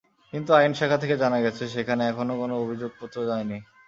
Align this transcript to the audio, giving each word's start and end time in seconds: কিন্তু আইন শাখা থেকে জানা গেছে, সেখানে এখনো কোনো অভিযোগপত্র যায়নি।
কিন্তু 0.33 0.51
আইন 0.53 0.71
শাখা 0.73 0.97
থেকে 0.97 1.15
জানা 1.17 1.39
গেছে, 1.45 1.63
সেখানে 1.75 2.03
এখনো 2.07 2.33
কোনো 2.41 2.53
অভিযোগপত্র 2.63 3.17
যায়নি। 3.29 3.57